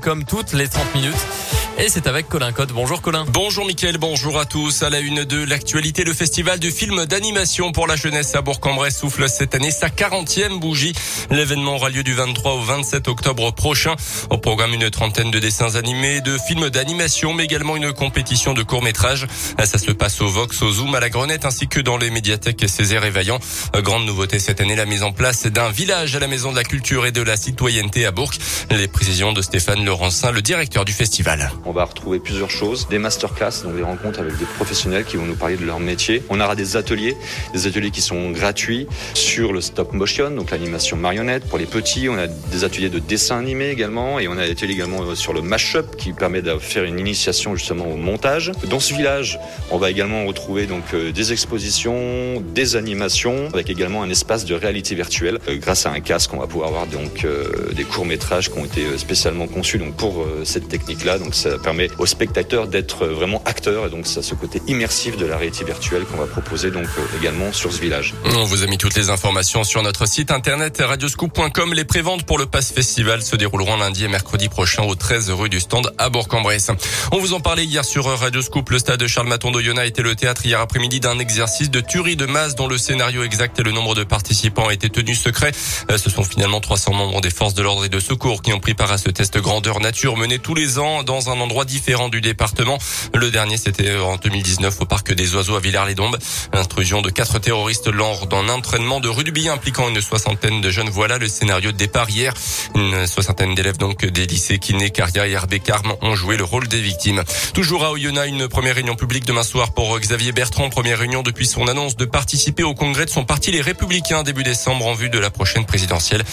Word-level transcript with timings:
comme 0.00 0.24
toutes 0.24 0.54
les 0.54 0.66
30 0.66 0.94
minutes. 0.96 1.47
Et 1.80 1.88
c'est 1.88 2.08
avec 2.08 2.28
Colin 2.28 2.50
Code. 2.50 2.72
Bonjour 2.72 3.00
Colin. 3.00 3.24
Bonjour 3.28 3.64
Mickaël, 3.64 3.98
bonjour 3.98 4.36
à 4.40 4.44
tous. 4.44 4.82
À 4.82 4.90
la 4.90 4.98
une 4.98 5.24
de 5.24 5.44
l'actualité, 5.44 6.02
le 6.02 6.12
festival 6.12 6.58
du 6.58 6.72
film 6.72 7.06
d'animation 7.06 7.70
pour 7.70 7.86
la 7.86 7.94
jeunesse 7.94 8.34
à 8.34 8.42
Bourg-en-Bresse 8.42 8.98
souffle 8.98 9.28
cette 9.28 9.54
année 9.54 9.70
sa 9.70 9.86
40e 9.86 10.58
bougie. 10.58 10.92
L'événement 11.30 11.76
aura 11.76 11.88
lieu 11.88 12.02
du 12.02 12.14
23 12.14 12.54
au 12.54 12.62
27 12.62 13.06
octobre 13.06 13.52
prochain. 13.52 13.94
Au 14.28 14.38
programme, 14.38 14.74
une 14.74 14.90
trentaine 14.90 15.30
de 15.30 15.38
dessins 15.38 15.76
animés, 15.76 16.20
de 16.20 16.36
films 16.36 16.68
d'animation, 16.68 17.32
mais 17.32 17.44
également 17.44 17.76
une 17.76 17.92
compétition 17.92 18.54
de 18.54 18.64
courts-métrages. 18.64 19.28
Ça 19.64 19.78
se 19.78 19.92
passe 19.92 20.20
au 20.20 20.26
Vox, 20.26 20.60
au 20.62 20.72
Zoom, 20.72 20.96
à 20.96 21.00
la 21.00 21.10
Grenette, 21.10 21.44
ainsi 21.44 21.68
que 21.68 21.78
dans 21.78 21.96
les 21.96 22.10
médiathèques 22.10 22.68
Césaire 22.68 23.04
et 23.04 23.10
Vaillant. 23.10 23.38
Grande 23.76 24.04
nouveauté 24.04 24.40
cette 24.40 24.60
année, 24.60 24.74
la 24.74 24.86
mise 24.86 25.04
en 25.04 25.12
place 25.12 25.46
d'un 25.46 25.70
village 25.70 26.16
à 26.16 26.18
la 26.18 26.26
Maison 26.26 26.50
de 26.50 26.56
la 26.56 26.64
Culture 26.64 27.06
et 27.06 27.12
de 27.12 27.22
la 27.22 27.36
Citoyenneté 27.36 28.04
à 28.04 28.10
Bourg. 28.10 28.32
Les 28.72 28.88
précisions 28.88 29.32
de 29.32 29.42
Stéphane 29.42 29.84
Laurencin, 29.84 30.32
le 30.32 30.42
directeur 30.42 30.84
du 30.84 30.92
festival. 30.92 31.52
On 31.68 31.72
va 31.72 31.84
retrouver 31.84 32.18
plusieurs 32.18 32.48
choses, 32.48 32.88
des 32.88 32.98
masterclass, 32.98 33.62
donc 33.62 33.76
des 33.76 33.82
rencontres 33.82 34.20
avec 34.20 34.38
des 34.38 34.46
professionnels 34.46 35.04
qui 35.04 35.18
vont 35.18 35.26
nous 35.26 35.36
parler 35.36 35.58
de 35.58 35.66
leur 35.66 35.80
métier. 35.80 36.22
On 36.30 36.40
aura 36.40 36.56
des 36.56 36.78
ateliers, 36.78 37.14
des 37.52 37.66
ateliers 37.66 37.90
qui 37.90 38.00
sont 38.00 38.30
gratuits 38.30 38.86
sur 39.12 39.52
le 39.52 39.60
stop 39.60 39.92
motion, 39.92 40.30
donc 40.30 40.50
l'animation 40.50 40.96
marionnette 40.96 41.44
pour 41.44 41.58
les 41.58 41.66
petits. 41.66 42.08
On 42.08 42.16
a 42.16 42.26
des 42.26 42.64
ateliers 42.64 42.88
de 42.88 42.98
dessin 42.98 43.38
animé 43.38 43.68
également 43.68 44.18
et 44.18 44.28
on 44.28 44.38
a 44.38 44.46
des 44.46 44.52
ateliers 44.52 44.72
également 44.72 45.14
sur 45.14 45.34
le 45.34 45.42
mash-up 45.42 45.94
qui 45.96 46.14
permet 46.14 46.40
de 46.40 46.56
faire 46.56 46.84
une 46.84 46.98
initiation 46.98 47.54
justement 47.54 47.84
au 47.84 47.96
montage. 47.96 48.50
Dans 48.70 48.80
ce 48.80 48.94
village, 48.94 49.38
on 49.70 49.76
va 49.76 49.90
également 49.90 50.24
retrouver 50.24 50.64
donc 50.64 50.94
euh, 50.94 51.12
des 51.12 51.34
expositions, 51.34 52.42
des 52.54 52.76
animations 52.76 53.48
avec 53.52 53.68
également 53.68 54.02
un 54.02 54.08
espace 54.08 54.46
de 54.46 54.54
réalité 54.54 54.94
virtuelle. 54.94 55.38
Euh, 55.50 55.58
grâce 55.58 55.84
à 55.84 55.90
un 55.90 56.00
casque, 56.00 56.32
on 56.32 56.38
va 56.38 56.46
pouvoir 56.46 56.68
avoir 56.68 56.86
donc 56.86 57.26
euh, 57.26 57.74
des 57.74 57.84
courts 57.84 58.06
métrages 58.06 58.50
qui 58.50 58.58
ont 58.58 58.64
été 58.64 58.96
spécialement 58.96 59.46
conçus 59.46 59.76
donc 59.76 59.94
pour 59.96 60.26
cette 60.44 60.68
technique-là. 60.68 61.18
Donc 61.18 61.34
ça 61.34 61.57
permet 61.58 61.90
aux 61.98 62.06
spectateurs 62.06 62.66
d'être 62.66 63.06
vraiment 63.06 63.42
acteurs 63.44 63.86
et 63.86 63.90
donc 63.90 64.06
ça 64.06 64.22
ce 64.22 64.34
côté 64.34 64.62
immersif 64.66 65.16
de 65.16 65.26
la 65.26 65.36
réalité 65.36 65.64
virtuelle 65.64 66.04
qu'on 66.04 66.16
va 66.18 66.26
proposer 66.26 66.70
donc 66.70 66.86
euh, 66.98 67.18
également 67.20 67.52
sur 67.52 67.72
ce 67.72 67.80
village. 67.80 68.14
On 68.36 68.44
vous 68.44 68.62
a 68.62 68.66
mis 68.66 68.78
toutes 68.78 68.94
les 68.94 69.10
informations 69.10 69.64
sur 69.64 69.82
notre 69.82 70.06
site 70.06 70.30
internet 70.30 70.80
radioscoop.com. 70.80 71.74
Les 71.74 71.84
préventes 71.84 72.24
pour 72.24 72.38
le 72.38 72.46
Pass 72.46 72.72
Festival 72.72 73.22
se 73.22 73.36
dérouleront 73.36 73.76
lundi 73.76 74.04
et 74.04 74.08
mercredi 74.08 74.48
prochain 74.48 74.82
au 74.84 74.94
13 74.94 75.30
rue 75.30 75.48
du 75.48 75.60
stand 75.60 75.92
à 75.98 76.08
Bourg-en-Bresse. 76.08 76.70
On 77.12 77.18
vous 77.18 77.34
en 77.34 77.40
parlait 77.40 77.64
hier 77.64 77.84
sur 77.84 78.04
Radioscoop. 78.04 78.70
Le 78.70 78.78
stade 78.78 79.00
de 79.00 79.06
Charles 79.06 79.28
Maton 79.28 79.50
d'Oyonnax 79.50 79.88
était 79.88 80.02
le 80.02 80.14
théâtre 80.14 80.44
hier 80.44 80.60
après-midi 80.60 81.00
d'un 81.00 81.18
exercice 81.18 81.70
de 81.70 81.80
tuerie 81.80 82.16
de 82.16 82.26
masse 82.26 82.54
dont 82.54 82.68
le 82.68 82.78
scénario 82.78 83.22
exact 83.22 83.58
et 83.58 83.62
le 83.62 83.72
nombre 83.72 83.94
de 83.94 84.04
participants 84.04 84.68
a 84.68 84.72
été 84.72 84.90
tenu 84.90 85.14
secret. 85.14 85.52
Euh, 85.90 85.98
ce 85.98 86.10
sont 86.10 86.24
finalement 86.24 86.60
300 86.60 86.92
membres 86.92 87.20
des 87.20 87.30
forces 87.30 87.54
de 87.54 87.62
l'ordre 87.62 87.84
et 87.84 87.88
de 87.88 88.00
secours 88.00 88.42
qui 88.42 88.52
ont 88.52 88.60
pris 88.60 88.74
part 88.74 88.92
à 88.92 88.98
ce 88.98 89.10
test 89.10 89.38
grandeur 89.38 89.80
nature 89.80 90.16
mené 90.16 90.38
tous 90.38 90.54
les 90.54 90.78
ans 90.78 91.02
dans 91.02 91.30
un 91.30 91.40
endroit 91.40 91.47
différent 91.64 92.08
du 92.08 92.20
département. 92.20 92.78
Le 93.14 93.30
dernier, 93.30 93.56
c'était 93.56 93.96
en 93.96 94.16
2019 94.16 94.80
au 94.80 94.84
parc 94.84 95.12
des 95.12 95.34
Oiseaux 95.34 95.56
à 95.56 95.60
Villars-les-Dombes. 95.60 96.18
Intrusion 96.52 97.02
de 97.02 97.10
quatre 97.10 97.38
terroristes 97.38 97.88
lors 97.88 98.26
d'un 98.26 98.48
entraînement 98.48 99.00
de 99.00 99.08
rugby 99.08 99.48
impliquant 99.48 99.88
une 99.88 100.00
soixantaine 100.00 100.60
de 100.60 100.70
jeunes. 100.70 100.90
Voilà 100.90 101.18
le 101.18 101.28
scénario 101.28 101.72
de 101.72 101.76
départ 101.76 102.08
hier. 102.10 102.34
Une 102.74 103.06
soixantaine 103.06 103.54
d'élèves 103.54 103.78
donc 103.78 104.04
des 104.04 104.26
lycées 104.26 104.58
Kiné, 104.58 104.90
Caria 104.90 105.26
et 105.26 105.32
Herbé 105.32 105.60
Carme 105.60 105.94
ont 106.02 106.14
joué 106.14 106.36
le 106.36 106.44
rôle 106.44 106.68
des 106.68 106.80
victimes. 106.80 107.22
Toujours 107.54 107.84
à 107.84 107.92
Oyonnax, 107.92 108.28
une 108.28 108.48
première 108.48 108.74
réunion 108.74 108.96
publique 108.96 109.24
demain 109.24 109.42
soir 109.42 109.72
pour 109.72 109.98
Xavier 109.98 110.32
Bertrand. 110.32 110.68
Première 110.70 110.98
réunion 110.98 111.22
depuis 111.22 111.46
son 111.46 111.66
annonce 111.68 111.96
de 111.96 112.04
participer 112.04 112.62
au 112.62 112.74
congrès 112.74 113.04
de 113.04 113.10
son 113.10 113.24
parti 113.24 113.50
Les 113.50 113.60
Républicains 113.60 114.22
début 114.22 114.42
décembre 114.42 114.86
en 114.86 114.94
vue 114.94 115.10
de 115.10 115.18
la 115.18 115.30
prochaine 115.30 115.66
présidentielle. 115.66 116.24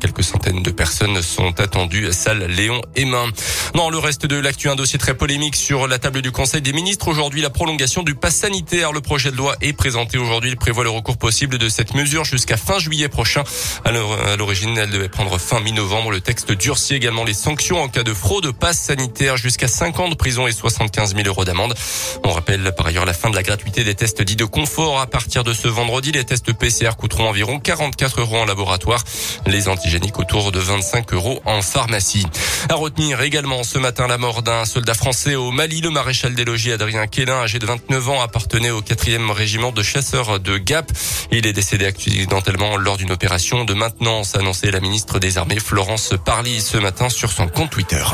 Quelques 0.00 0.24
centaines 0.24 0.62
de 0.62 0.70
personnes 0.70 1.20
sont 1.22 1.60
attendues. 1.60 2.12
Salle 2.12 2.46
Léon 2.46 2.80
et 2.96 3.04
Main. 3.04 3.26
Dans 3.74 3.90
le 3.90 3.98
reste 3.98 4.26
de 4.26 4.36
l'actu, 4.50 4.68
un 4.68 4.74
dossier 4.74 4.98
très 4.98 5.14
polémique 5.14 5.54
sur 5.54 5.86
la 5.86 6.00
table 6.00 6.22
du 6.22 6.32
Conseil 6.32 6.60
des 6.60 6.72
ministres. 6.72 7.06
Aujourd'hui, 7.06 7.40
la 7.40 7.50
prolongation 7.50 8.02
du 8.02 8.16
pass 8.16 8.34
sanitaire. 8.34 8.90
Le 8.90 9.00
projet 9.00 9.30
de 9.30 9.36
loi 9.36 9.54
est 9.60 9.72
présenté 9.72 10.18
aujourd'hui. 10.18 10.50
Il 10.50 10.56
prévoit 10.56 10.82
le 10.82 10.90
recours 10.90 11.18
possible 11.18 11.56
de 11.56 11.68
cette 11.68 11.94
mesure 11.94 12.24
jusqu'à 12.24 12.56
fin 12.56 12.80
juillet 12.80 13.08
prochain. 13.08 13.44
À 13.84 13.92
l'origine, 14.36 14.76
elle 14.76 14.90
devait 14.90 15.08
prendre 15.08 15.38
fin 15.38 15.60
mi-novembre. 15.60 16.10
Le 16.10 16.20
texte 16.20 16.50
durcit 16.50 16.94
également 16.94 17.22
les 17.22 17.32
sanctions 17.32 17.80
en 17.80 17.86
cas 17.86 18.02
de 18.02 18.12
fraude 18.12 18.46
au 18.46 18.52
pass 18.52 18.76
sanitaire 18.76 19.36
jusqu'à 19.36 19.68
5 19.68 20.00
ans 20.00 20.08
de 20.08 20.16
prison 20.16 20.48
et 20.48 20.52
75 20.52 21.14
000 21.14 21.28
euros 21.28 21.44
d'amende. 21.44 21.76
On 22.24 22.32
rappelle 22.32 22.72
par 22.76 22.86
ailleurs 22.86 23.04
la 23.04 23.12
fin 23.12 23.30
de 23.30 23.36
la 23.36 23.44
gratuité 23.44 23.84
des 23.84 23.94
tests 23.94 24.20
dits 24.20 24.34
de 24.34 24.44
confort. 24.44 24.98
À 24.98 25.06
partir 25.06 25.44
de 25.44 25.52
ce 25.52 25.68
vendredi, 25.68 26.10
les 26.10 26.24
tests 26.24 26.52
PCR 26.52 26.96
coûteront 26.98 27.28
environ 27.28 27.60
44 27.60 28.20
euros 28.20 28.38
en 28.38 28.46
laboratoire. 28.46 29.04
Les 29.46 29.68
antigéniques 29.68 30.18
autour 30.18 30.50
de 30.50 30.58
25 30.58 31.12
euros 31.12 31.40
en 31.44 31.62
pharmacie. 31.62 32.26
À 32.68 32.74
retenir 32.74 33.20
également 33.20 33.62
ce 33.62 33.78
matin 33.78 34.08
la 34.08 34.18
mort 34.18 34.39
d'un 34.42 34.64
soldat 34.64 34.94
français 34.94 35.34
au 35.34 35.50
Mali. 35.50 35.80
Le 35.80 35.90
maréchal 35.90 36.34
des 36.34 36.44
logis 36.44 36.72
Adrien 36.72 37.06
Quélin, 37.06 37.42
âgé 37.42 37.58
de 37.58 37.66
29 37.66 38.08
ans, 38.08 38.20
appartenait 38.20 38.70
au 38.70 38.80
4e 38.80 39.30
régiment 39.30 39.72
de 39.72 39.82
chasseurs 39.82 40.40
de 40.40 40.58
Gap. 40.58 40.90
Il 41.30 41.46
est 41.46 41.52
décédé 41.52 41.86
accidentellement 41.86 42.76
lors 42.76 42.96
d'une 42.96 43.12
opération 43.12 43.64
de 43.64 43.74
maintenance, 43.74 44.36
annoncé 44.36 44.70
la 44.70 44.80
ministre 44.80 45.18
des 45.18 45.38
Armées 45.38 45.60
Florence 45.60 46.14
Parly 46.24 46.60
ce 46.60 46.78
matin 46.78 47.08
sur 47.08 47.30
son 47.32 47.48
compte 47.48 47.70
Twitter. 47.70 48.04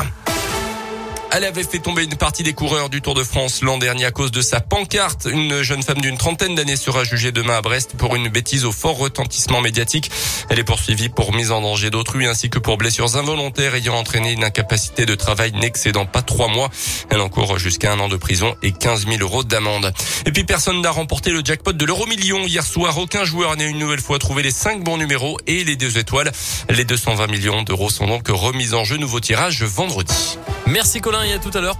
Elle 1.32 1.44
avait 1.44 1.64
fait 1.64 1.80
tomber 1.80 2.04
une 2.04 2.14
partie 2.14 2.42
des 2.42 2.54
coureurs 2.54 2.88
du 2.88 3.02
Tour 3.02 3.14
de 3.14 3.22
France 3.22 3.60
l'an 3.62 3.78
dernier 3.78 4.04
à 4.04 4.10
cause 4.10 4.30
de 4.30 4.40
sa 4.40 4.60
pancarte. 4.60 5.26
Une 5.30 5.62
jeune 5.62 5.82
femme 5.82 6.00
d'une 6.00 6.16
trentaine 6.16 6.54
d'années 6.54 6.76
sera 6.76 7.04
jugée 7.04 7.32
demain 7.32 7.56
à 7.58 7.62
Brest 7.62 7.94
pour 7.98 8.16
une 8.16 8.28
bêtise 8.28 8.64
au 8.64 8.72
fort 8.72 8.96
retentissement 8.96 9.60
médiatique. 9.60 10.10
Elle 10.48 10.58
est 10.58 10.64
poursuivie 10.64 11.08
pour 11.08 11.34
mise 11.34 11.50
en 11.50 11.60
danger 11.60 11.90
d'autrui 11.90 12.26
ainsi 12.26 12.48
que 12.48 12.58
pour 12.58 12.78
blessures 12.78 13.16
involontaires 13.16 13.74
ayant 13.74 13.96
entraîné 13.96 14.32
une 14.32 14.44
incapacité 14.44 15.04
de 15.04 15.14
travail 15.14 15.52
n'excédant 15.52 16.06
pas 16.06 16.22
trois 16.22 16.48
mois. 16.48 16.70
Elle 17.10 17.20
encourt 17.20 17.58
jusqu'à 17.58 17.92
un 17.92 17.98
an 17.98 18.08
de 18.08 18.16
prison 18.16 18.54
et 18.62 18.72
15 18.72 19.06
000 19.06 19.18
euros 19.20 19.44
d'amende. 19.44 19.92
Et 20.24 20.32
puis 20.32 20.44
personne 20.44 20.80
n'a 20.80 20.90
remporté 20.90 21.30
le 21.30 21.42
jackpot 21.44 21.72
de 21.72 21.84
l'euro 21.84 22.06
million 22.06 22.46
hier 22.46 22.64
soir. 22.64 22.96
Aucun 22.98 23.24
joueur 23.24 23.56
n'a 23.56 23.64
une 23.64 23.78
nouvelle 23.78 24.00
fois 24.00 24.18
trouvé 24.18 24.42
les 24.42 24.52
cinq 24.52 24.82
bons 24.82 24.96
numéros 24.96 25.38
et 25.46 25.64
les 25.64 25.76
deux 25.76 25.98
étoiles. 25.98 26.30
Les 26.70 26.84
220 26.84 27.26
millions 27.26 27.62
d'euros 27.62 27.90
sont 27.90 28.06
donc 28.06 28.28
remis 28.28 28.74
en 28.74 28.84
jeu. 28.84 28.96
Nouveau 28.96 29.20
tirage 29.20 29.62
vendredi. 29.64 30.38
Merci 30.66 31.00
Colin 31.00 31.22
et 31.22 31.32
à 31.32 31.38
tout 31.38 31.50
à 31.54 31.60
l'heure. 31.60 31.74